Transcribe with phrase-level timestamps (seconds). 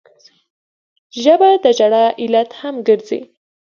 [1.21, 3.19] ژبه د ژړا علت هم ګرځي